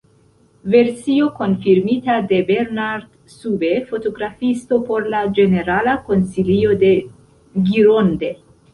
[0.75, 3.05] Versio konfirmita de Bernard
[3.35, 6.95] Sube, fotografisto por la ĝenerala konsilio de
[7.73, 8.39] Gironde.